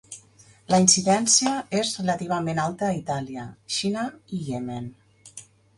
[0.73, 1.51] La incidència
[1.81, 3.47] és relativament alta a Itàlia,
[3.79, 4.95] Xina i Iemen.